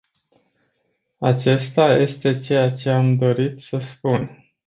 [1.19, 4.51] Aceasta este ceea ce am dorit să spun.